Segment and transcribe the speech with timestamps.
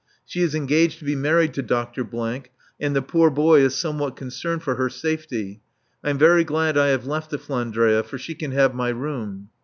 [0.25, 2.01] She is engaged to be married to Dr.,
[2.79, 5.61] and the poor boy is somewhat concerned for her safety.
[6.03, 9.49] I'm very glad I have left the "Flandria," for she can have my room.